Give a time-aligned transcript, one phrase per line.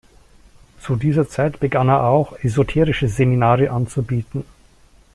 [0.79, 4.45] Zu dieser Zeit begann er auch, esoterische Seminare anzubieten.